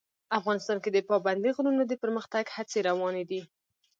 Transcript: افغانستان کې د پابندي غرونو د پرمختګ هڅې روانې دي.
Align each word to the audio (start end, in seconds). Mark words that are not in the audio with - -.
افغانستان 0.39 0.77
کې 0.83 0.89
د 0.91 0.97
پابندي 1.09 1.49
غرونو 1.57 1.81
د 1.87 1.93
پرمختګ 2.03 2.45
هڅې 2.55 2.79
روانې 2.89 3.23
دي. 3.29 3.41